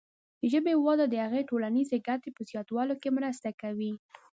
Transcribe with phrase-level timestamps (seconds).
[0.39, 3.93] د ژبې وده د هغې د ټولنیزې ګټې په زیاتولو کې مرسته کوي.